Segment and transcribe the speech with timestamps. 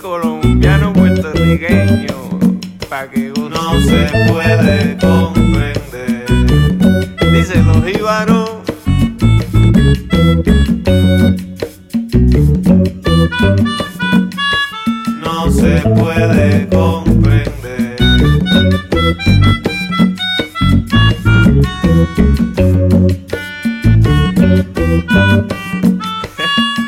[0.00, 2.14] colombiano puertorriqueño.
[2.88, 5.41] Pa' que uno No se puede comprender.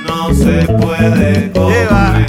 [0.06, 2.26] No se puede comprender.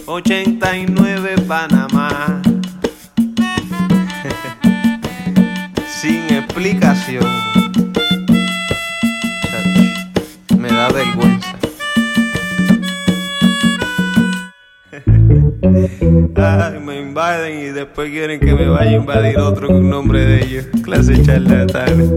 [0.05, 2.41] 89 Panamá.
[6.01, 7.25] Sin explicación
[17.49, 20.65] y después quieren que me vaya a invadir otro con nombre de ellos.
[20.83, 22.11] Clase charlatanes.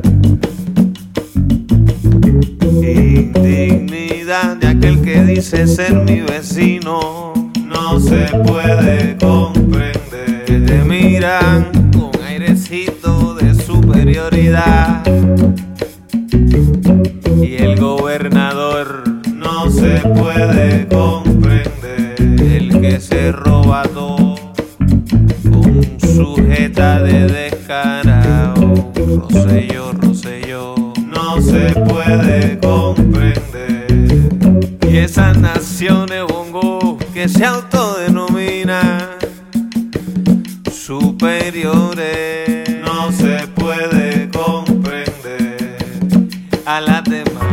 [2.82, 7.32] Indignidad de aquel que dice ser mi vecino.
[7.66, 10.44] No se puede comprender.
[10.46, 15.02] Te miran con airecito de superioridad.
[17.42, 19.04] Y el gobernador,
[19.34, 22.14] No se puede comprender.
[22.18, 24.23] el que se roba todo,
[26.06, 28.92] sujeta de descarado.
[28.94, 30.74] Rosselló, Rosselló.
[31.06, 33.86] No se puede comprender.
[34.88, 39.14] Y esas naciones bongo que se autodenominan
[40.70, 45.88] superiores No se puede comprender.
[46.66, 47.44] a las demás.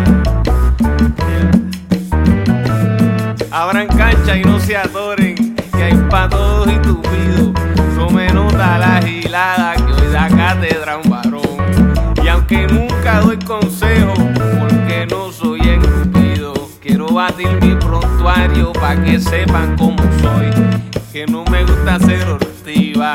[3.52, 4.88] Abran cancha y no se hay
[6.12, 11.12] pa' todos y me nota la gilada que hoy da cátedra un.
[12.22, 14.14] Y aunque nunca doy consejo,
[14.60, 20.50] porque no soy encupido, quiero batir mi prontuario pa' que sepan cómo soy.
[21.14, 23.14] Que no me gusta ser hortiva,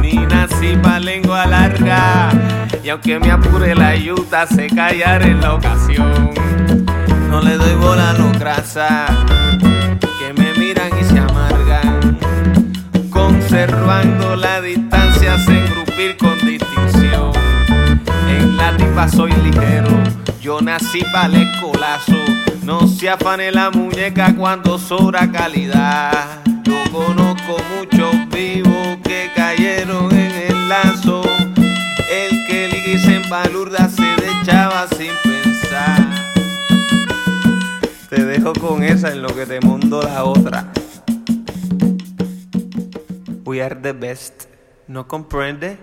[0.00, 2.30] ni nací pa' lengua larga.
[2.82, 6.30] Y aunque me apure la yuta, sé callar en la ocasión.
[7.30, 9.06] No le doy bola a los grasa
[13.52, 17.32] Conservando la distancia sin grupir con distinción.
[18.26, 19.90] En la tipa soy ligero,
[20.40, 22.16] yo nací para el escolazo.
[22.62, 26.40] No se afane la muñeca cuando sobra calidad.
[26.64, 31.20] Yo conozco muchos vivos que cayeron en el lazo.
[32.10, 36.06] El que ligue en balurda se echaba sin pensar.
[38.08, 40.72] Te dejo con esa en lo que te mundo la otra.
[43.52, 44.46] We are the best.
[44.88, 45.76] ¿No comprende?